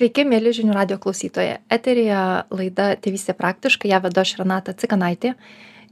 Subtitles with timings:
[0.00, 1.58] Sveiki, mėly žinių radio klausytojai.
[1.68, 5.34] Eterija laida Tėvystė praktiškai, ją vedu aš Renata Cikanaitė.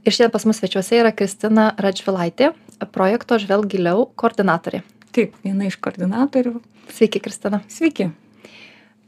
[0.01, 2.47] Ir šiandien pas mus svečiuose yra Kristina Radžvilaitė,
[2.89, 4.79] projekto Žvelg giliau koordinatorė.
[5.13, 6.55] Taip, viena iš koordinatorių.
[6.89, 7.61] Sveiki, Kristina.
[7.69, 8.09] Sveiki.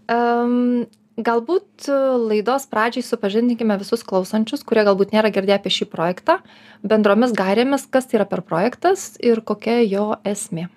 [0.06, 0.86] Um,
[1.18, 1.90] galbūt
[2.28, 6.38] laidos pradžiai supažindinkime visus klausančius, kurie galbūt nėra girdėję apie šį projektą,
[6.86, 10.70] bendromis gairėmis, kas tai yra per projektas ir kokia jo esmė.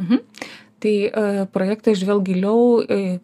[0.00, 0.26] Mhm.
[0.80, 3.16] Tai uh, projektas Žvelg giliau uh,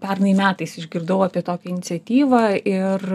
[0.00, 3.06] pernai metais išgirdau apie tokią iniciatyvą ir,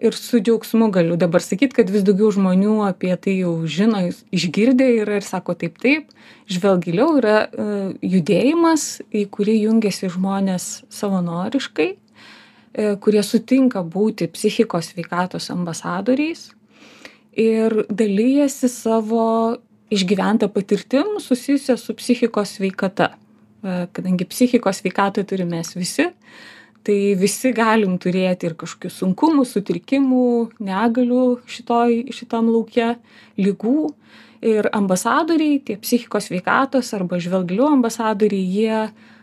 [0.00, 4.02] ir su džiaugsmu galiu dabar sakyti, kad vis daugiau žmonių apie tai jau žino,
[4.34, 6.08] išgirdė yra ir sako taip, taip,
[6.50, 15.52] žvelgiliau yra uh, judėjimas, į kurį jungiasi žmonės savanoriškai, uh, kurie sutinka būti psichikos sveikatos
[15.54, 16.50] ambasadoriais
[17.36, 19.28] ir dalyjasi savo
[19.92, 23.12] išgyventą patirtim susijusią su psichikos sveikata
[23.96, 26.08] kadangi psichikos sveikatą turim mes visi,
[26.86, 30.28] tai visi galim turėti ir kažkokių sunkumų, sutrikimų,
[30.62, 32.94] negalių šitoj, šitam laukia,
[33.40, 33.90] lygų.
[34.46, 38.80] Ir ambasadoriai, tie psichikos sveikatos arba žvelglių ambasadoriai, jie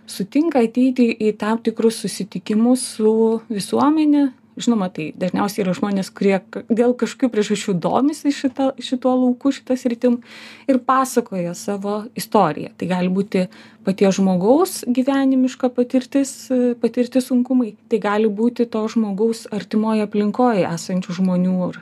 [0.09, 3.14] sutinka ateiti į tam tikrus susitikimus su
[3.53, 4.25] visuomenė,
[4.57, 6.37] žinoma tai dažniausiai yra žmonės kurie
[6.69, 10.19] dėl kažkokių priežasčių domisi šita šituo lauku šita sritim
[10.69, 12.73] ir pasakoja savo istoriją.
[12.77, 13.47] Tai gali būti
[13.85, 16.35] paties žmogaus gyvenimiška patirtis
[16.81, 21.81] patirti sunkumai tai gali būti to žmogaus artimoj aplinkoj esančių žmonių ar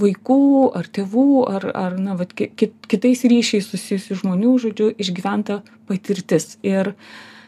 [0.00, 0.40] vaikų
[0.74, 6.56] ar tėvų ar ar na vat ki ki kitais ryšiais susijusių žmonių žodžiu išgyventa patirtis.
[6.66, 6.94] Ir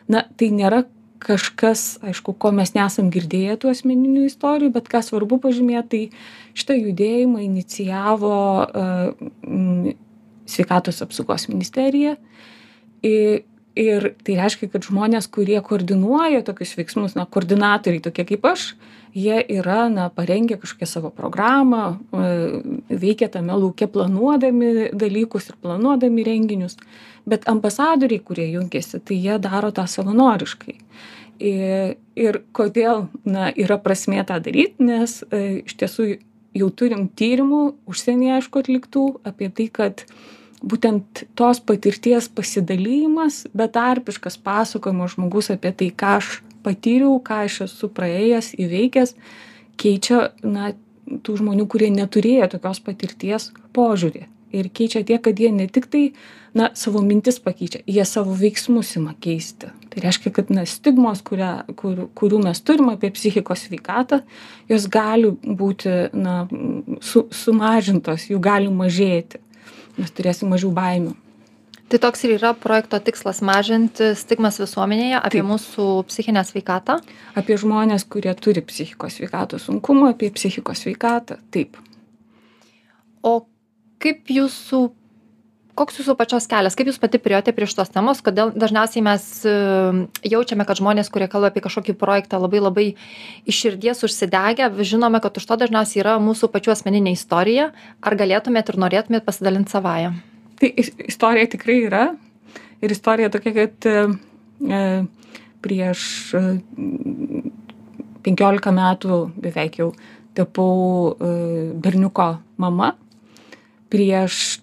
[0.09, 0.85] na tai nėra
[1.23, 6.03] kažkas aišku ko mes nesam girdėję tų asmeninių istorijų bet ką svarbu pažymėt tai
[6.57, 9.95] šitą judėjimą inicijavo e,
[10.47, 12.17] sveikatos apsaugos ministerija.
[13.77, 18.71] Ir tai reiškia kad žmonės kurie koordinuoja tokius veiksmus na koordinatoriai tokie kaip aš
[19.17, 21.97] jie yra na parengę kažkokią savo programą e,
[22.91, 26.77] veikia tame lauke planuodami dalykus ir planuodami renginius
[27.27, 30.77] bet ambasadoriai kurie jungiasi tai jie daro tą savanoriškai.
[31.41, 36.07] Ir kodėl na yra prasmė tą daryt nes e, iš tiesų
[36.57, 40.07] jau turim tyrimų užsienyje aišku atliktų apie tai kad
[40.65, 46.31] būtent tos patirties pasidalijimas betarpiškas pasakojimas žmogus apie tai ką aš
[46.67, 49.15] patyriau ką aš esu praėjęs įveikęs
[49.81, 50.73] keičia na
[51.07, 54.27] tų žmonių kurie neturėjo tokios patirties požiūrį.
[54.57, 56.13] Ir keičia tiek kad jie ne tiktai
[56.57, 59.69] na savo mintis pakeičia jie savo veiksmus ima keisti.
[59.91, 64.23] Tai reiškia kad na stigmos kurią kur kurių mes turim apie psichikos sveikatą
[64.71, 66.47] jos gali būti na
[67.05, 69.43] su sumažintos jų gali mažėti.
[69.97, 71.15] Mes turėsim mažiau baimių
[71.87, 76.99] Tai toks ir yra projekto tikslas- mažinti stigmas visuomenėje apie mūsų psichinę sveikatą.
[77.39, 81.39] Apie žmonės, kurie turi psichikos sveikatos sunkumų, apie psichikos sveikatą.
[81.55, 81.77] Taip.
[83.23, 83.47] O
[84.03, 84.91] kaip jūsų
[85.77, 89.53] koks jūsų pačios kelias kaip jūs pati priėjote prie šitos temos kodėl dažniausiai mes e,
[90.25, 92.87] jaučiame kad žmonės kurie kalba apie kažkokį projektą labai labai
[93.45, 98.73] iš širdies užsidegę žinome kad už to dažniausiai yra mūsų pačių asmeninė istorija ar galėtumėt
[98.73, 100.15] ir norėtumėt pasidalint savąja
[100.61, 100.73] tai
[101.09, 102.05] istorija tikrai yra.
[102.85, 103.97] Ir istorija tokia kad e,
[104.69, 104.83] e
[105.65, 106.01] prieš
[108.27, 109.91] 15 e, metų beveik jau
[110.37, 111.17] tapau
[111.81, 112.29] berniuko
[112.61, 112.93] mama.
[113.93, 114.61] Prieš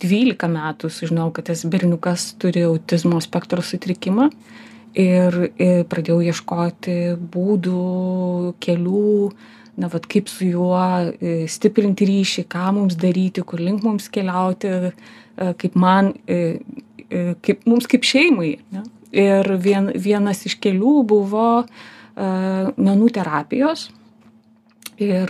[0.00, 4.30] dvylika metų sužinojau kad tas berniukas turi autizmo spektro sutrikimą.
[4.96, 9.10] Ir, ir pradėjau ieškoti būdų, kelių,
[9.76, 10.80] na, vat, kaip su juo
[11.20, 16.56] e, stiprinti ryšį, ką mums daryti, kur link mums keliauti, e, kaip man, e,
[17.44, 18.56] kaip mums kaip šeimai.
[18.74, 18.86] Ne?
[19.16, 21.46] Ir vien, vienas iš kelių buvo
[22.16, 23.90] menų terapijos,
[24.96, 25.28] ir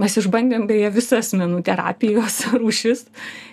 [0.00, 3.06] mes išbandėm beje visas menų terapijos rūšis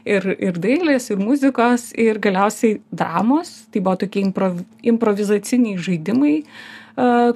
[0.04, 6.36] ir ir dailės ir muzikos ir galiausiai dramos tai buvo tokie improv improvizaciniai žaidimai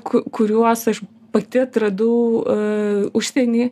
[0.04, 2.44] ku kuriuos aš pati atradau
[3.18, 3.72] užsieny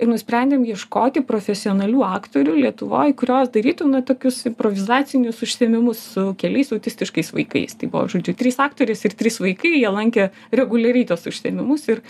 [0.00, 7.32] ir nusprendėm ieškoti profesionalių aktorių lietuvoj kurios darytų na tokius improvizacinius užsiėmimus su keliais autistiškais
[7.36, 7.76] vaikais.
[7.76, 12.04] Tai buvo žodžiu trys aktorės ir trys vaikai jie lankė reguliariai tuos užsiėmimus ir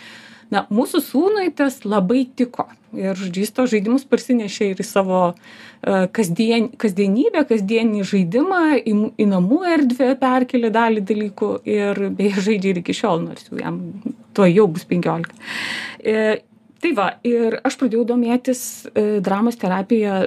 [0.55, 2.67] na mūsų sūnui tas labai tiko.
[2.97, 8.95] Ir žodžiu jis tuos žaidimus parsinešė ir į savo e, kasdien kasdienybę kasdieninį žaidimą į
[9.23, 13.79] į namų erdvę perkėlė dalį dalykų ir beje žaidžia ir iki šiol nors jau jam
[14.35, 15.39] tuojau bus penkiolika.
[16.03, 16.43] E,
[16.83, 20.25] tai va ir aš pradėjau domėtis e, dramos terapija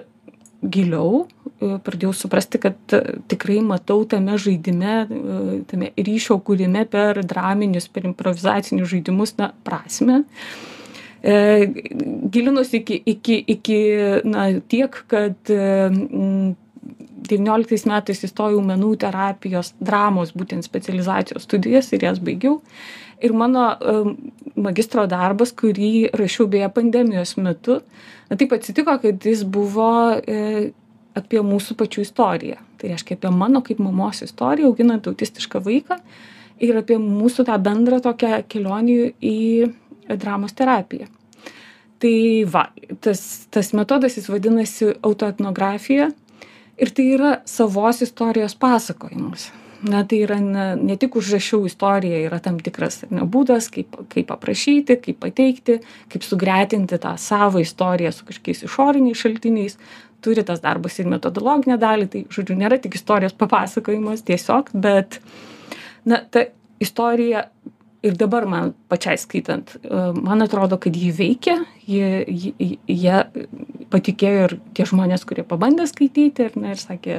[0.63, 1.25] giliau,
[1.59, 3.01] e, pradėjau suprasti, kad e,
[3.31, 10.23] tikrai matau tame žaidime, e, tame ryšio kūrime per draminius, per improvizacinius žaidimus, na, prasme.
[11.23, 13.77] Gilinusi iki, iki, iki
[14.27, 15.51] na, tiek, kad
[17.23, 22.59] 19 metais įstojau menų terapijos dramos būtent specializacijos studijas ir jas baigiau.
[23.23, 23.69] Ir mano
[24.59, 27.79] magistro darbas, kurį rašiau beje pandemijos metu,
[28.29, 29.89] na taip atsitiko, kad jis buvo
[30.19, 30.71] e,
[31.17, 32.59] apie mūsų pačių istoriją.
[32.77, 35.99] Tai reiškia apie mano kaip mamos istoriją, auginant autistišką vaiką
[36.63, 39.37] ir apie mūsų tą bendrą tokią kelionį į
[40.19, 41.07] dramos terapiją.
[42.03, 42.15] Tai
[42.51, 42.67] va,
[43.01, 43.23] tas,
[43.53, 46.11] tas metodas jis vadinasi autoetnografija
[46.75, 49.51] ir tai yra savos istorijos pasakojimas
[49.83, 54.99] na tai yra ne ne tik užrašiau istoriją yra tam tikras būdas kaip kaip aprašyti
[55.03, 55.79] kaip pateikti
[56.13, 59.77] kaip sugretinti tą savo istoriją su kažkokiais išoriniais šaltiniais.
[60.23, 65.19] Turi tas darbas ir metodologinę dalį tai žodžiu nėra tik istorijos papasakojimas tiesiog bet
[66.05, 66.45] na ta
[66.79, 67.49] istorija
[68.03, 69.75] ir dabar man pačiai skaitant
[70.15, 71.57] man atrodo kad ji veikia
[71.87, 73.25] ji ji ja
[73.91, 77.17] patikėjo ir tie žmonės kurie pabandė skaityti ar ne ir sakė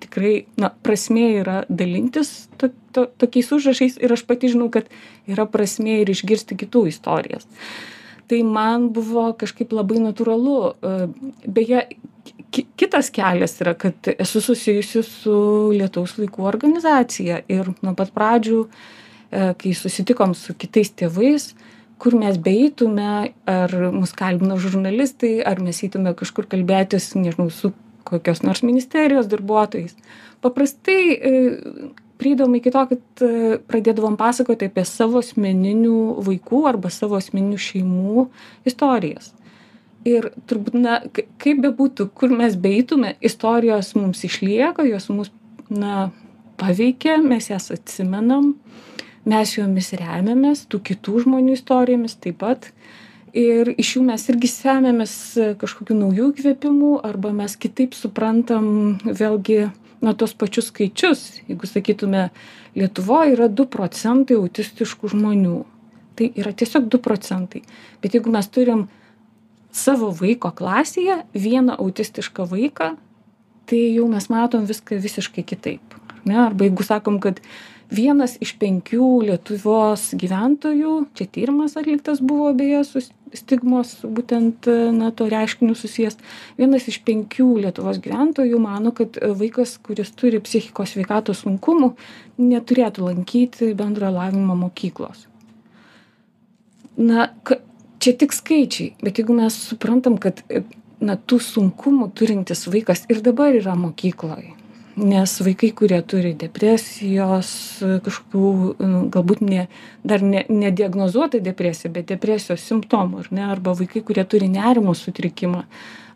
[0.00, 4.90] tikrai na prasmė yra dalintis to to tokiais užrašais ir aš pati žinau kad
[5.30, 7.46] yra prasmė ir išgirsti kitų istorijas.
[8.30, 10.94] Tai man buvo kažkaip labai natūralu e,
[11.46, 11.84] beje
[12.50, 15.34] ki kitas kelias yra kad esu susijusi su
[15.74, 21.52] lietaus vaikų organizacija ir nuo pat pradžių e, kai susitikom su kitais tėvais
[22.00, 23.10] kur mes beeitume
[23.50, 27.74] ar mus kalbino žurnalistai ar mes eitume kažkur kalbėtis nežinau su
[28.04, 29.96] kokios nors ministerijos darbuotojais.
[30.40, 31.32] Paprastai e,
[32.20, 38.26] prieidavom iki to kad e, pradėdavom pasakoti apie savo asmeninių vaikų arba savo asmeninių šeimų
[38.68, 39.32] istorijas.
[40.08, 45.32] Ir turbūt na kaip bebūtų kur mes beeitume istorijos mums išlieka jos mus
[45.68, 46.08] na
[46.60, 48.54] paveikia mes jas atsimenam
[49.28, 52.70] mes jomis remiamės tų kitų žmonių istorijomis taip pat
[53.36, 55.14] ir iš jų mes irgi semiamės
[55.60, 61.26] kažkokių naujų įkvėpimų arba mes kitaip suprantam vėlgi na tuos pačius skaičius.
[61.48, 62.28] Jeigu sakytume
[62.78, 65.58] lietuvoj yra du procentai autistiškų žmonių.
[66.18, 67.62] Tai yra tiesiog du procentai.
[68.02, 68.88] Bet jeigu mes turim
[69.72, 72.94] savo vaiko klasėje vieną autistišką vaiką
[73.70, 75.94] tai jau mes matom viską visiškai kitaip.
[76.10, 76.38] Ar ne?
[76.42, 77.38] Arba jeigu sakom kad
[77.90, 83.02] vienas iš penkių lietuvos gyventojų čia tyrimas atliktas buvo beje su
[83.36, 86.18] stigmos būtent na tuo reiškiniu susijęs.
[86.58, 91.92] Vienas iš penkių lietuvos gyventojų mano kad vaikas kuris turi psichikos sveikatos sunkumų
[92.40, 95.26] neturėtų lankyti bendrojo lavinimo mokyklos.
[97.00, 97.30] Na
[98.00, 100.42] čia tik skaičiai bet jeigu mes suprantam kad
[101.00, 104.59] na tų sunkumų turintis vaikas ir dabar yra mokykloj
[105.00, 107.50] nes vaikai kurie turi depresijos
[108.04, 108.50] kažkokių
[108.84, 109.66] nu galbūt ne
[110.06, 115.64] dar ne nediagnozuota depresija bet depresijos simptomų ar ne arba vaikai kurie turi nerimo sutrikimą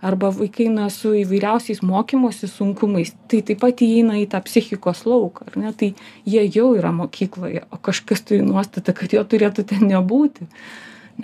[0.05, 5.49] arba vaikai na su įvairiausiais mokymosi sunkumais tai taip pat įeina į tą psichikos lauką
[5.49, 5.95] ar ne tai
[6.29, 10.49] jie jau yra mokykloje o kažkas turi nuostatą kad jo turėtų ten nebūti.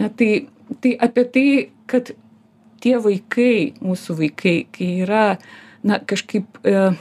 [0.01, 0.33] Ne tai
[0.81, 1.47] tai apie tai
[1.91, 2.13] kad
[2.81, 5.25] tie vaikai mūsų vaikai kai yra
[5.85, 6.93] na kažkaip e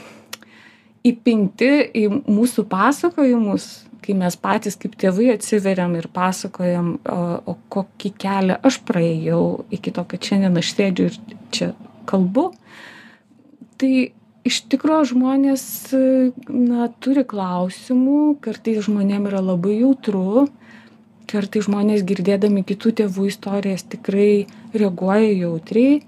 [1.07, 3.69] įpinti į mūsų pasakojimus
[4.04, 9.41] kai mes patys kaip tėvai atsiveriam ir pasakojam o o kokį kelią aš praėjau
[9.75, 11.20] iki to kad šiandien aš sėdžiu ir
[11.56, 11.68] čia
[12.10, 12.50] kalbu
[13.79, 13.91] tai
[14.50, 15.63] iš tikro žmonės
[16.50, 20.48] na turi klausimų kartais žmonėm yra labai jautru
[21.29, 26.01] kartais žmonės girdėdami kitų tėvų istorijas tikrai reaguoja jautriai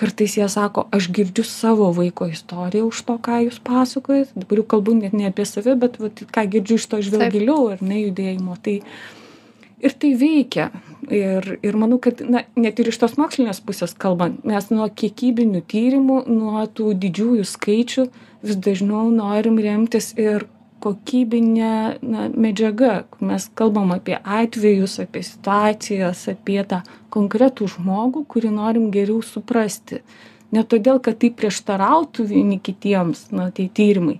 [0.00, 4.32] kartais jie sako aš girdžiu savo vaiko istoriją už to ką jūs pasakojat.
[4.34, 7.68] Dabar jau kalbu net ne apie save bet vat ką girdžiu iš to žvelk giliau
[7.74, 8.56] ar ne judėjimo.
[8.64, 8.78] Tai
[9.80, 10.70] ir tai veikia.
[11.10, 15.64] Ir ir manau kad na net ir iš tos mokslinės pusės kalbant mes nuo kiekybinių
[15.72, 18.04] tyrimų nuo tų didžiųjų skaičių
[18.46, 20.46] vis dažniau norim remtis ir
[20.80, 23.04] kokybine na medžiaga.
[23.20, 26.82] Mes kalbam apie atvejus apie situacijas apie tą
[27.14, 30.00] konkretų žmogų kurį norim geriau suprasti.
[30.50, 34.18] Ne todėl kad tai prieštarautų vieni kitiems na tie tyrimai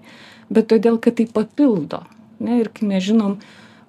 [0.51, 2.05] bet todėl kad tai papildo
[2.43, 2.61] ne?
[2.61, 3.39] Ir kai mes žinom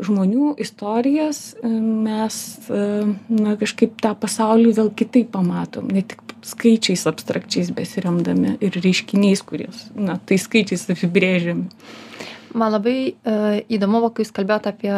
[0.02, 2.36] žmonių istorijas mes
[2.72, 5.92] na kažkaip tą pasaulį vėl kitaip pamatom.
[5.94, 11.68] Ne tik skaičiais abstrakčiais besiremdami ir reiškiniais kuriuos na tais skaičiais apibrėžiami
[12.58, 13.36] man labai e,
[13.72, 14.94] įdomu kai jūs kalbėjot apie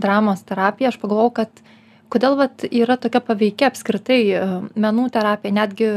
[0.00, 1.62] dramos terapiją aš pagalvojau kad
[2.10, 4.42] kodėl vat yra tokia paveiki apskritai e,
[4.80, 5.90] menų terapija, netgi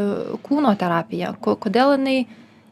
[0.46, 1.34] kūno terapija?
[1.42, 2.18] Kodėl jinai,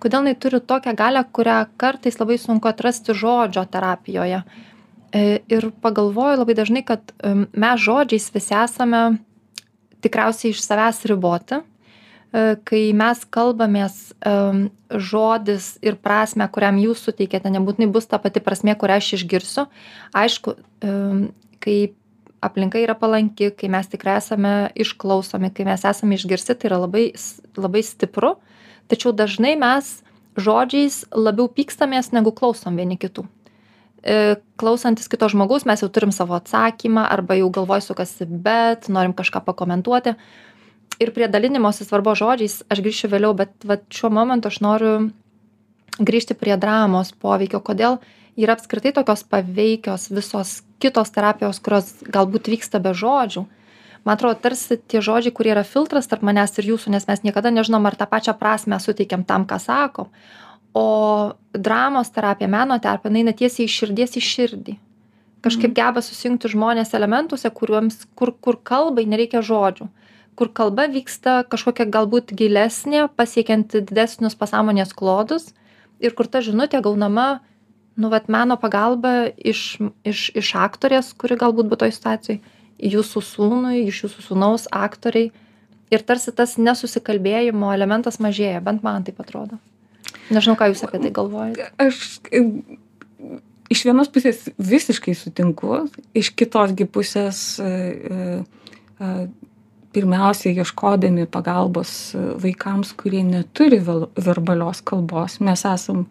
[0.04, 4.44] kodėl jinai turi tokią galę, kurią kartais labai sunku atrasti žodžio terapijoje?
[5.12, 7.12] E, ir pagalvoju labai dažnai, kad
[7.52, 9.02] mes žodžiais visi esame
[10.02, 11.62] tikriausiai iš savęs riboti.
[12.32, 13.96] Kai mes kalbamės,
[14.88, 19.66] žodis ir prasme, kuriam jūs suteikėte, nebūtinai bus ta pati prasme, kurią aš išgirsiu.
[20.16, 20.56] Aišku,
[21.60, 21.76] kai
[22.42, 27.10] aplinka yra palanki, kai mes tikrai esame išklausomi, kai mes esame išgirsti, tai yra labai,
[27.60, 28.38] labai stipru,
[28.88, 29.92] tačiau dažnai mes
[30.40, 33.28] žodžiais labiau pykstamės, negu klausom vieni kitų.
[34.02, 39.14] E, klausantis kito žmogaus, mes jau turim savo atsakymą arba jau galvoj sukasi, bet norim
[39.14, 40.16] kažką pakomentuoti.
[41.02, 44.96] Ir prie dalinimosi svarbo žodžiais aš grįšiu vėliau, bet vat, šiuo momentu aš noriu
[45.98, 47.98] grįžti prie dramos poveikio, kodėl
[48.40, 53.46] yra apskritai tokios paveikios visos kitos terapijos, kurios galbūt vyksta be žodžių.
[54.06, 57.52] Man atrodo, tarsi tie žodžiai, kurie yra filtras tarp manęs ir jūsų, nes mes niekada
[57.54, 60.10] nežinom, ar tą pačią prasme suteikiam tam, ką sakom.
[60.74, 64.78] O dramos terapija, meno terapija, eina tiesiai iš širdies į širdį.
[65.42, 65.78] Kažkaip mhm.
[65.78, 69.90] geba susijungti žmonės elementuose, kuriuoms, kur, kur kalbai nereikia žodžių.
[70.40, 75.52] Kur kalba vyksta kažkokia galbūt gilesnė, pasiekianti didesnius pasąmonės klodus
[76.02, 77.42] ir kur ta žinutė gaunama
[78.00, 82.40] nu vat meno pagalba iš iš iš aktorės kuri galbūt būt toj situacijoj
[82.96, 85.30] jūsų sūnui iš jūsų sūnaus aktorei
[85.92, 89.60] ir tarsi tas nesusikalbėjimo elementas mažėja bent man taip atrodo.
[90.32, 92.00] Nežinau ką jūs apie tai galvojat aš
[93.72, 95.84] iš vienos pusės visiškai sutinku
[96.18, 99.14] iš kitos gi pusės e, e,
[99.94, 106.06] pirmiausia ieškodami pagalbos vaikams kurie neturi verbalios kalbos mes esam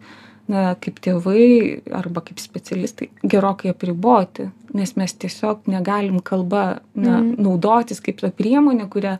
[0.51, 7.35] na kaip tėvai arba kaip specialistai gerokai apriboti nes mes tiesiog negalim kalba na Mhm.
[7.43, 9.17] naudotis kaip ta priemonė kuria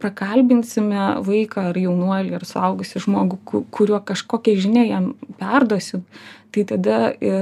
[0.00, 6.04] prakalbinsime vaiką ar jaunuolį ar suaugusį žmogų ku kuriuo kažkokią žinią jam perduosim
[6.52, 7.34] tai tada i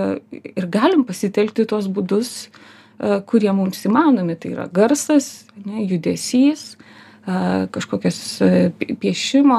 [0.56, 2.48] ir galim pasitelkti tuos būdus
[3.31, 6.73] kurie mums įmanomi tai yra garsas ane judesys
[7.28, 8.50] a kažkokios a
[8.99, 9.59] piešimo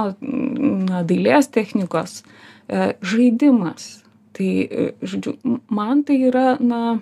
[1.08, 2.24] dailės technikos
[2.70, 4.04] E, žaidimas.
[4.32, 5.40] Tai, e, žodžiu,
[5.74, 7.00] man tai yra, na,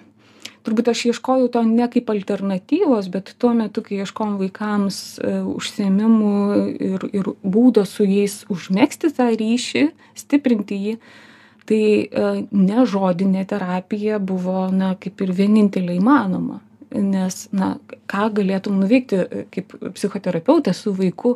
[0.64, 6.38] turbūt aš ieškojau to ne kaip alternatyvos, bet tuo metu, kai ieškom vaikams e, užsiemimų
[6.88, 9.84] ir, ir būdo su jais užmėgsti tą ryšį,
[10.24, 10.96] stiprinti jį,
[11.68, 11.82] tai
[12.52, 16.62] nežodinė terapija buvo, na, kaip ir vienintelė įmanoma.
[16.96, 17.74] Nes, na,
[18.08, 19.20] ką galėtum nuveikti
[19.52, 21.36] kaip psichoterapeutė su vaiku,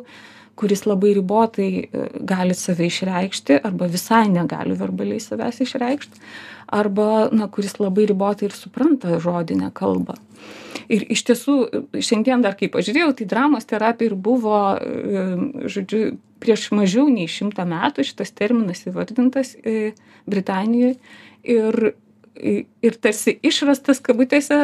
[0.56, 6.18] kuris labai ribotai e, gali save išreikšti arba visai negali verbaliai savęs išreikšt
[6.72, 10.16] arba na kuris labai ribotai ir supranta žodinę kalbą.
[10.92, 11.56] Ir iš tiesų
[12.00, 15.24] šiandien dar kai pažiūrėjau tai dramos terapija ir buvo e,
[15.72, 19.92] žodžiu prieš mažiau nei šimtą metų šitas terminas įvardintas e,
[20.26, 20.96] britanijoj
[21.54, 21.92] ir
[22.40, 24.56] ir tarsi išrastas kabutėse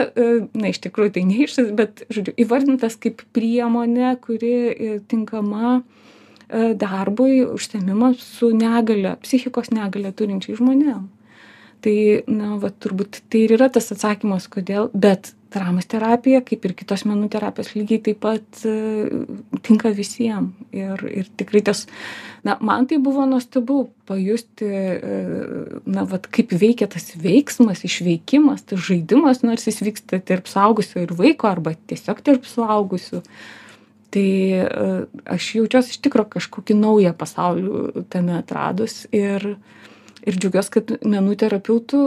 [0.57, 4.53] na iš tikrųjų tai neišrastas bet žodžiu įvardintas kaip priemonė kuri
[5.13, 5.81] tinkama
[6.81, 11.07] darbui užsiėmimams su negalia psichikos negalią turinčiais žmonėm
[11.85, 16.75] tai na va turbūt tai ir yra tas atsakymas kodėl bet dramos terapija kaip ir
[16.77, 18.63] kitos menų terapijos lygiai taip pat
[19.65, 20.51] tinka visiem.
[20.77, 21.87] Ir ir tikrai tas
[22.45, 24.69] na man tai buvo nuostabu pajusti
[25.89, 31.17] na vat kaip veikia tas veiksmas išveikimas tas žaidimas nors jis vyksta tarp suaugusio ir
[31.17, 33.23] vaiko arba tiesiog tarp suaugusių.
[34.09, 34.29] Tai
[35.29, 39.45] aš jaučiuos iš tikro kažkokį naują pasaulį tame atradus ir
[40.27, 42.03] ir džiaugiuos kad menų terapeutų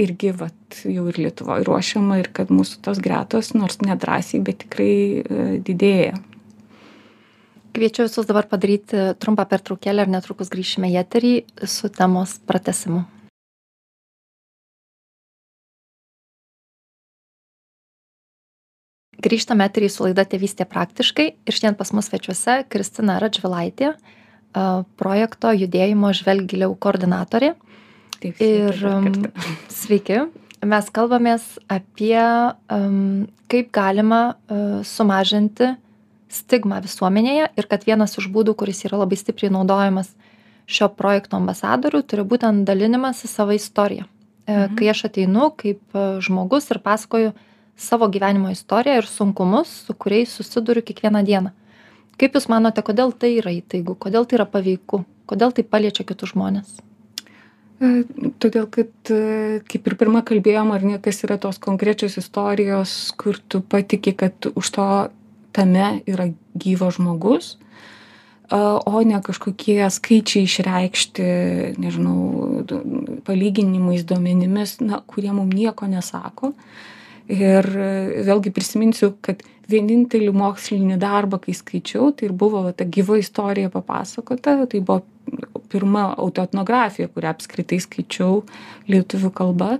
[0.00, 4.92] irgi vat jau ir lietuvoj ruošiama ir kad mūsų tos gretos nors nedrąsiai bet tikrai
[5.20, 6.18] e, didėja
[7.70, 11.34] Kviečiu visus dabar padaryti trumpą pertraukėlę ir netrukus grįšime į eterį
[11.70, 13.04] su temos pratesimu.
[19.20, 23.92] Grįžtame eterį su laida Tėvystė praktiškai ir šiandien pas mus svečiuose Kristina Radžvilaitė,
[25.00, 27.54] projekto judėjimo žvelgiliau koordinatorė.
[28.20, 29.54] Taip, Ir sveiki um, kartą.
[29.80, 30.18] sveiki,
[30.68, 35.72] mes kalbamės apie um, kaip galima uh, sumažinti
[36.30, 40.12] stigmą visuomenėje ir kad vienas iš būdų, kuris yra labai stipriai naudojamas
[40.70, 44.06] šio projekto ambasadorių, turi būtent dalinimas į savo istoriją.
[44.06, 44.10] E,
[44.50, 44.76] Mhm.
[44.76, 45.80] Kai aš ateinu kaip
[46.22, 47.32] žmogus ir pasakoju
[47.76, 51.50] savo gyvenimo istoriją ir sunkumus, su kuriais susiduriu kiekvieną dieną.
[52.20, 56.34] Kaip Jūs manote, kodėl tai yra įtaigu, kodėl tai yra paveiku, kodėl tai paliečia kitus
[56.34, 56.74] žmonės?
[57.80, 58.02] E,
[58.42, 63.40] todėl, kad e, kaip ir pirmą kalbėjom, ar ne, kas yra tos konkrečios istorijos, kur
[63.40, 64.86] tu patiki, kad už to
[65.56, 66.28] tame yra
[66.60, 67.54] gyvas žmogus,
[68.50, 71.26] o ne kažkokie skaičiai išreikšti,
[71.78, 72.64] nežinau,
[73.26, 76.52] palyginimais, duomenimis, na, kurie mums nieko nesako.
[77.30, 77.62] Ir
[78.26, 83.70] vėlgi prisiminsiu, kad vienintelį mokslinį darbą, kai skaičiau, tai ir buvo va, ta gyva istorija
[83.72, 85.04] papasakota, tai buvo
[85.70, 88.42] pirma autoetnografija, kurią apskritai skaičiau
[88.90, 89.76] lietuvių kalba.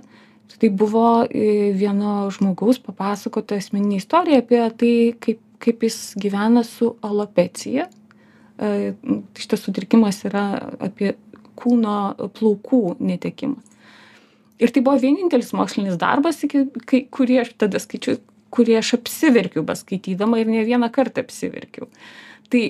[0.61, 4.93] Tai buvo e, vieno žmogaus papasakota asmeninė istorija apie tai,
[5.23, 7.87] kaip, kaip jis gyvena su alopecija.
[8.61, 8.93] E,
[9.39, 10.45] šitas sutrikimas yra
[10.83, 11.15] apie
[11.57, 13.57] kūno plaukų netekimą.
[14.61, 16.43] Ir tai buvo vienintelis mokslinis darbas,
[16.85, 18.19] kai, kurį aš tada skaičiu,
[18.51, 21.87] kurį aš apsiverkiau beskaitydama ir ne vieną kartą apsiverkiau.
[22.51, 22.63] Tai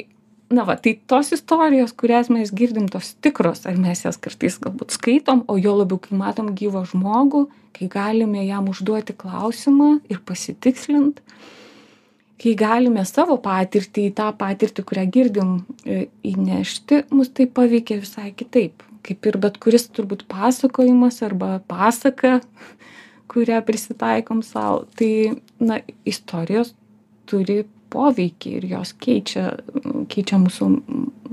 [0.51, 4.95] na va tai tos istorijos kurias mes girdim tos tikros ar mes jas kartais galbūt
[4.97, 7.45] skaitom o juo labiau kai matom gyvą žmogų
[7.77, 11.21] kai galime jam užduoti klausimą ir pasitikslint
[12.41, 15.51] kai galime savo patirtį į tą patirtį kurią girdim
[15.85, 22.39] e, įnešti mus tai paveikia visai kitaip kaip ir bet kuris turbūt pasakojimas arba pasaka
[23.31, 25.13] kurią prisitaikom sau tai
[25.61, 26.73] na istorijos
[27.29, 29.51] turi poveikį ir jos keičia
[30.11, 30.67] keičia mūsų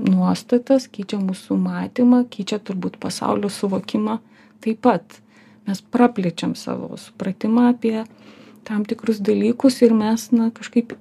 [0.09, 4.19] nuostatas keičia mūsų matymą keičia turbūt pasaulio suvokimą
[4.63, 5.19] taip pat.
[5.67, 8.03] Mes praplečiam savo supratimą apie
[8.67, 10.95] tam tikrus dalykus ir mes na kažkaip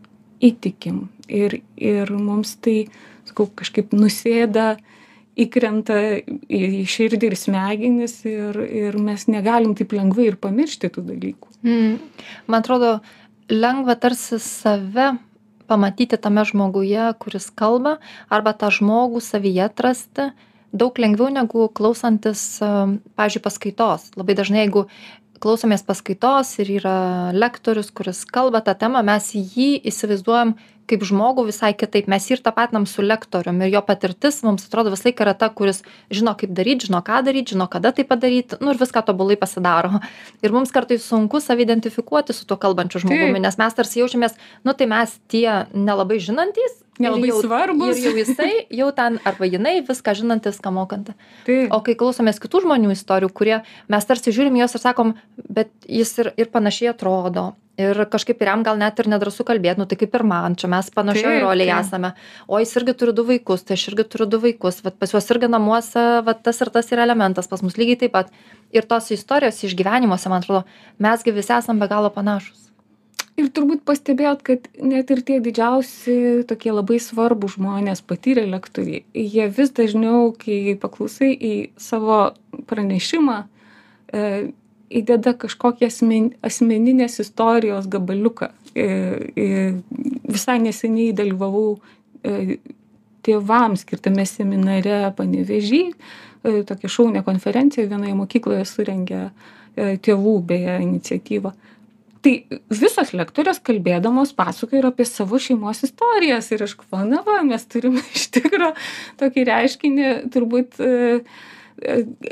[0.45, 1.09] įtikim.
[1.29, 2.89] Ir ir mums tai
[3.29, 4.77] sakau kažkaip nusėda
[5.39, 5.99] įkrenta
[6.51, 11.55] į širdį ir smegenis ir, ir mes negalim taip lengvai ir pamiršti tų dalykų.
[11.63, 11.97] Mm.
[12.51, 12.99] Man atrodo,
[13.49, 15.13] lengva tarsi save
[15.69, 17.99] pamatyti tame žmoguje kuris kalba
[18.33, 20.31] arba tą žmogų savyje atrasti
[20.73, 24.87] daug lengviau negu klausantis pavyzdžiui paskaitos labai dažnai jeigu
[25.43, 26.97] klausomės paskaitos ir yra
[27.37, 30.57] lektorius kuris kalba ta tema mes jį įsivaizduojam
[30.89, 32.09] kaip žmogų visai kitaip.
[32.11, 35.51] Mes jį ir tapatinam su lektorium ir jo patirtis mums atrodo visą laiką yra ta
[35.53, 39.39] kuris žino kaip daryt žino ką daryt žino kada tai padaryt nu ir viską tobulai
[39.41, 40.01] pasidaro.
[40.45, 44.75] Ir mums kartais sunku save identifikuoti su tuo kalbančiu žmogumi nes mes tarsi jaučiamės nu
[44.75, 47.99] tai mes tie nelabai žinantys nelabai svarbūs.
[47.99, 51.15] ir jau jisai jau ten arba jinai viską žinanti viską mokanti.
[51.71, 53.57] O kai klausomės kitų žmonių istorijų kurie
[53.89, 55.15] mes tarsi žiūrim juos ir sakom
[55.49, 57.55] bet jis ir ir panašiai atrodo.
[57.79, 60.67] Ir kažkaip ir jam gal net ir nedrąsu kalbėt nu tai kaip ir man čia
[60.67, 62.13] mes panašioj rolėj esame.
[62.51, 65.31] O jis irgi turi du vaikus tai aš irgi turiu du vaikus vat pas juos
[65.31, 68.33] irgi namuose vat tas ir tas yra elementas pas mus lygiai taip pat.
[68.75, 70.65] Ir tos istorijos išgyvenimuose man atrodo
[70.99, 72.68] mes gi visi esam be galo panašūs
[73.39, 79.49] ir turbūt pastebėjot kad net ir tie didžiausi tokie labai svarbūs žmonės patyrę lektoriai jie
[79.55, 82.21] vis dažniau kai paklausai į savo
[82.71, 84.25] pranešimą e,
[84.89, 88.51] įdeda kažkokį asmen, asmeninės istorijos gabaliuką.
[88.73, 88.87] E,
[89.37, 89.47] e,
[90.29, 91.79] visai neseniai dalyvavau
[92.23, 92.59] e,
[93.27, 101.53] tėvams skirtame seminare panevežį, e, tokia šaunė konferencija vienoje mokykloje surengė e, tėvų beje iniciatyvą.
[102.29, 106.51] Tai visos lektorės kalbėdamos pasakoja ir apie savo šeimos istorijas.
[106.53, 108.75] Ir aš galvoju, na va, mes turime iš tikrųjų
[109.23, 110.91] tokį reiškinį turbūt e,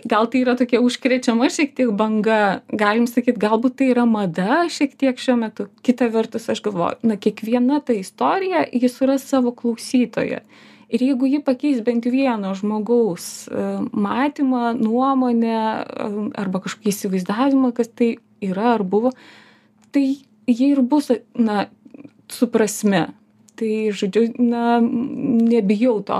[0.05, 2.61] gal tai yra tokia užkrečiama šiek tiek banga.
[2.69, 5.71] Galim sakyt galbūt tai yra mada šiek tiek šiuo metu.
[5.87, 10.43] Kita vertus aš galvoju na kiekviena ta istorija ji suras savo klausytoją.
[10.93, 13.65] Ir jeigu ji pakeis bent vieno žmogaus e,
[13.97, 16.13] matymą nuomonę e,
[16.45, 18.13] arba kažkokį įsivaizdavimą kas tai
[18.45, 19.17] yra ar buvo
[19.97, 20.09] tai
[20.47, 21.67] ji ir bus na
[22.29, 23.07] su prasme.
[23.57, 26.19] Tai žodžiu na nebijau to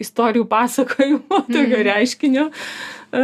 [0.00, 2.46] istorijų pasakojimo tokio reiškinio.
[3.12, 3.20] E,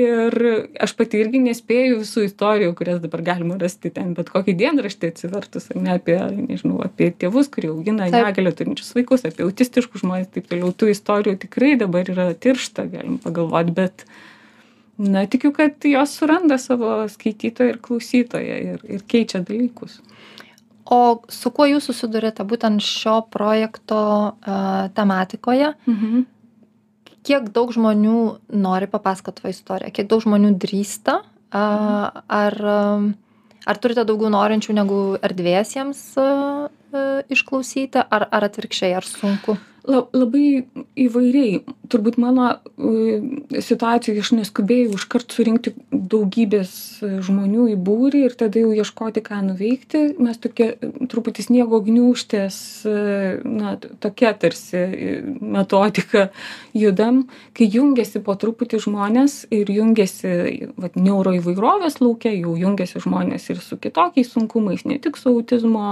[0.00, 0.34] ir
[0.82, 5.70] aš pati irgi nespėju visų istorijų kurias dabar galima rasti ten bet kokį dienraštį atsivertus
[5.70, 10.50] ar ne apie nežinau apie tėvus kurie augina negalią turinčius vaikus apie autistiškus žmones taip
[10.50, 10.74] toliau.
[10.74, 14.33] Tų istorijų tikrai dabar yra tiršta galim pagalvot bet na
[15.26, 20.00] tikiu kad jos suranda savo skaitytoją ir klausytoją ir ir keičia dalykus
[20.84, 21.00] o
[21.32, 25.74] su kuo jūs susiduriate būtent šio projekto a, tematikoje?
[25.88, 26.24] Mhm.
[27.24, 28.18] Kiek daug žmonių
[28.52, 32.24] nori papasakoti savo istoriją, kiek daug žmonių drįsta, a, mhm.
[32.28, 32.58] ar,
[33.64, 36.28] ar turite daugiau norinčių negu erdvės jiems a,
[36.68, 39.56] a, išklausyti, ar, ar atvirkščiai, ar sunku?
[39.88, 40.64] La labai
[40.96, 41.60] įvairiai.
[41.92, 46.72] Turbūt mano e, situacijoj aš neskubėjau iškart surinkti daugybės
[47.26, 50.04] žmonių į būrį ir tada jau ieškoti ką nuveikti.
[50.24, 50.70] Mes tokie
[51.12, 52.56] truputį sniego gniūžtės
[52.88, 52.94] e,
[53.44, 56.30] na tokia tarsi e, metodika
[56.72, 57.24] judam
[57.56, 63.76] kai jungiasi po truputį žmonės ir jungiasi vat neuroįvairovės lauke jau jungiasi žmonės ir su
[63.80, 65.84] kitokiais sunkumais ne tik su autizmo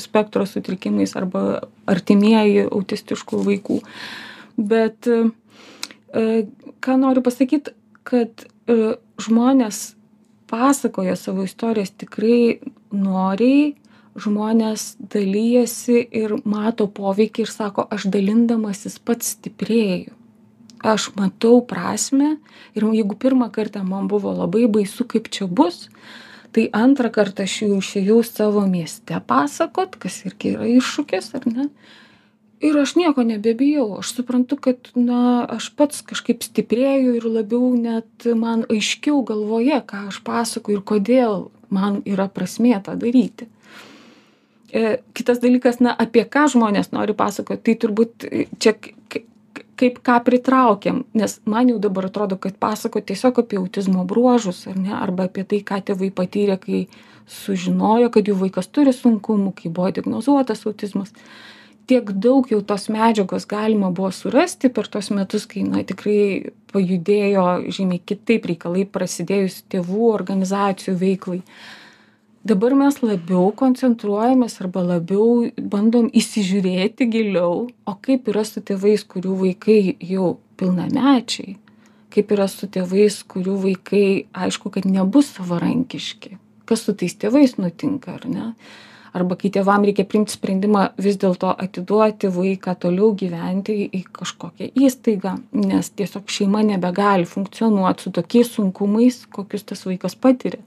[0.00, 1.44] spektro sutrikimais arba
[1.90, 3.80] artimieji autistiškų vaikų.
[4.56, 5.22] Bet e,
[6.84, 7.74] ką noriu pasakyti,
[8.06, 9.94] kad e, žmonės
[10.50, 12.60] pasakoja savo istorijas tikrai
[12.94, 13.74] noriai,
[14.14, 20.14] žmonės dalyjasi ir mato poveikį ir sako, aš dalindamasis pats stiprėju.
[20.84, 22.36] Aš matau prasme
[22.76, 25.88] ir jeigu pirmą kartą man buvo labai baisu, kaip čia bus,
[26.54, 31.68] tai antrą kartą aš jau išėjau savo mieste pasakot kas irgi yra iššūkis ar ne
[32.60, 33.98] ir aš nieko nebebijau.
[33.98, 40.06] Aš suprantu kad na aš pats kažkaip stiprėju ir labiau net man aiškiau galvoje ką
[40.12, 43.48] aš pasakoju ir kodėl man yra prasmė tą daryti.
[44.74, 48.74] E, kitas dalykas na apie ką žmonės nori pasakot tai turbūt čia
[49.74, 51.02] kaip ką pritraukiam.
[51.14, 55.44] Nes man jau dabar atrodo kad pasakot tiesiog apie autizmo bruožus ar ne arba apie
[55.44, 56.84] tai ką tėvai patyrė kai
[57.30, 61.14] sužinojo kad jų vaikas turi sunkumų kai buvo diagnozuotas autizmas
[61.86, 67.46] tiek daug jau tos medžiagos galima buvo surasti per tuos metus kai na tikrai pajudėjo
[67.74, 71.40] žymiai kitaip reikalai prasidėjus tėvų organizacijų veiklai.
[72.44, 79.36] Dabar mes labiau koncentruojamės arba labiau bandom įsižiūrėti giliau o kaip yra su tėvais kurių
[79.44, 81.56] vaikai jau pilnamečiai?
[82.12, 84.08] Kaip yra su tėvais kurių vaikai
[84.44, 86.36] aišku kad nebus savarankiški?
[86.68, 88.50] Kas su tais tėvais nutinka ar ne
[89.14, 95.36] arba kai tėvam reikia priimt sprendimą vis dėlto atiduoti vaiką toliau gyventi į kažkokią įstaigą
[95.62, 100.62] nes tiesiog šeima nebegali funkcionuot su tokiais sunkumais kokius tas vaikas patiria.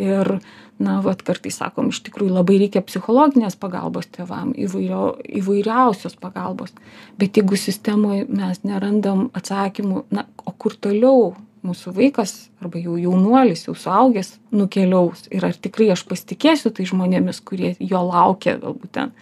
[0.00, 0.38] Ir
[0.82, 6.72] na vat kartais sakom iš tikrųjų labai reikia psichologinės pagalbos tėvam įvairio įvairiausios pagalbos.
[7.20, 11.34] Bet jeigu sistemoj mes nerandam atsakymų na o kur toliau
[11.66, 15.26] mūsų vaikas arba jau jaunuolis jau suaugęs nukeliaus.
[15.30, 19.12] Ir ar tikrai aš pasitikėsiu tais žmonėmis kurie jo laukia galbūt ten.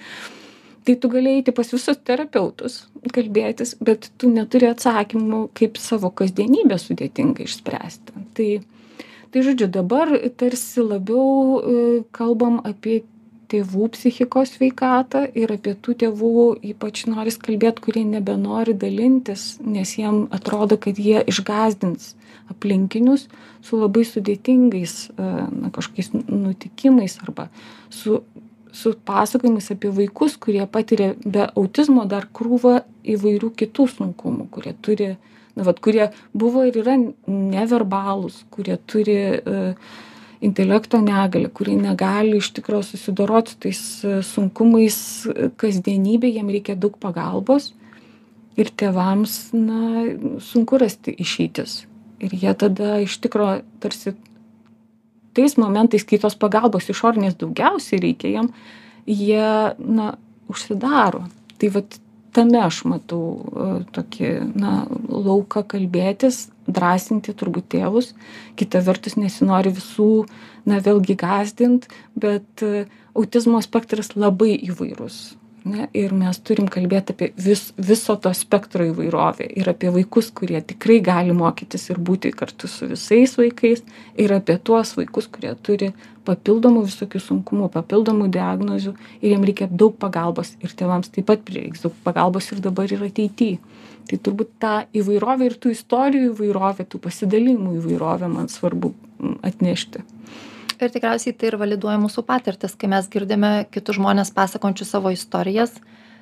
[0.85, 2.81] Tai tu gali eiti pas visus terapeutus
[3.15, 8.27] kalbėtis bet tu neturi atsakymų kaip savo kasdienybę sudėtinga išspręsti.
[8.37, 8.51] Tai
[9.31, 13.05] tai žodžiu dabar tarsi labiau e, kalbam apie
[13.51, 20.27] tėvų psichikos sveikatą ir apie tų tėvų ypač noris kalbėt kurie nebenori dalintis nes jiem
[20.37, 22.15] atrodo kad jie išgąsdins
[22.51, 23.29] aplinkinius
[23.65, 25.33] su labai sudėtingais e,
[25.63, 27.51] na kažkokiais nutikimais arba
[27.91, 28.23] su
[28.73, 32.81] su pasakojimais apie vaikus kurie patiria be autizmo dar krūvą
[33.15, 35.17] įvairių kitų sunkumų kurie turi
[35.57, 36.95] na vat kurie buvo ir yra
[37.27, 39.75] neverbalūs kurie turi e,
[40.41, 44.97] intelekto negalią kurie negali iš tikro susidorot su tais e, sunkumais
[45.29, 47.71] e, kasdienybėj jiem reikia daug pagalbos
[48.61, 50.07] ir tėvams na
[50.45, 51.85] sunku rasti išeitis.
[52.21, 54.15] Ir jie tada iš tikro tarsi
[55.37, 58.53] tais momentais kai tos pagalbos išorinės daugiausiai reikia jiem
[59.07, 60.15] jie na
[60.51, 61.27] užsidaro.
[61.61, 62.01] Tai vat
[62.33, 68.15] tame aš matau e, tokį na lauką kalbėtis drąsinti turbūt tėvus.
[68.61, 70.27] Kita vertus nesinori visų
[70.69, 75.21] na vėlgi gąsdint bet e, autizmo spektras labai įvairus
[75.65, 75.89] ne?
[75.97, 81.01] Ir mes turim kalbėt apie vis viso to spektro įvairovę ir apie vaikus kurie tikrai
[81.05, 83.85] gali mokytis ir būti kartu su visais vaikais
[84.21, 85.93] ir apie tuos vaikus kurie turi
[86.29, 91.85] papildomų visokių sunkumų papildomų diagnozių ir jiem reikia daug pagalbos ir tėvams taip pat prireiks
[91.85, 93.57] daug pagalbos ir dabar ir ateity
[94.11, 98.93] tai turbūt tą įvairovę ir tų istorijų įvairovę tų pasidalijimų įvairovę man svarbu
[99.47, 100.03] atnešti.
[100.81, 105.75] Ir tikriausiai tai ir validuoja mūsų patirtis kai mes girdime kitus žmones pasakojančius savo istorijas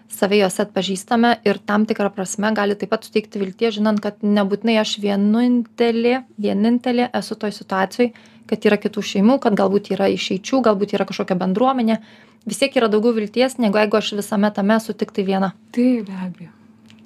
[0.09, 4.79] save jose atpažįstame ir tam tikra prasme gali taip pat suteikti vilties žinant kad nebūtinai
[4.81, 8.13] aš vienintelė vienintelė esu toj situacijoj
[8.49, 12.01] kad yra kitų šeimų kad galbūt yra išeičių galbūt yra kažkokia bendruomenė.
[12.49, 15.53] Vis tiek yra daugiau vilties negu jeigu aš visame tame esu tiktai viena.
[15.77, 16.58] Taip be abejo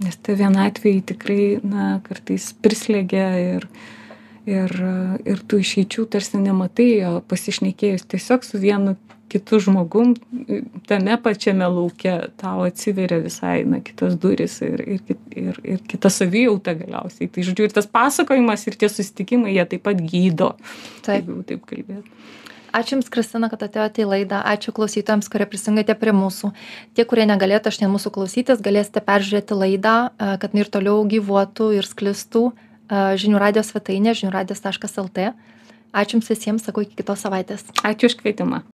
[0.02, 3.68] nes tie vienatvėjai tikrai na kartais prislegia ir
[4.48, 4.72] ir
[5.28, 8.96] ir tų išeičių tarsi nematai o pasišnekėjus tiesiog su vienu
[9.32, 10.12] kitu žmogum
[10.88, 16.74] tame pačiame lauke tau atsiveria visai na kitos durys ir ir ir ir kita savijauta
[16.82, 17.30] galiausiai.
[17.32, 20.52] Tai žodžiu ir tas pasakojimas ir tie susitikimai jie taip pat gydo
[21.06, 21.22] taip.
[21.22, 22.04] jeigu taip kalbėt
[22.72, 24.40] ačiū jums kristina kad atėjote į laidą.
[24.52, 26.52] Ačiū klausytojams kurie prisijungėte prie mūsų.
[26.96, 31.88] Tie kurie negalėjote šiandien mūsų klausytis galėsite peržiūrėti laidą kad jinai ir toliau gyvuotų ir
[31.88, 32.48] sklistų
[32.92, 35.32] žinių radijo svetainėje žinių radijas taškas lt.
[35.92, 37.68] Ačiū jums visiems sakau iki kitos savaitės.
[37.84, 38.62] Ačiū už kvietimą